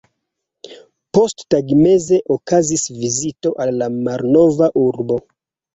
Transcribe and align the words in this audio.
Posttagmeze 1.17 2.21
okazis 2.39 2.89
vizito 3.03 3.55
al 3.67 3.79
la 3.83 3.95
malnova 4.01 4.75
urbo. 4.89 5.25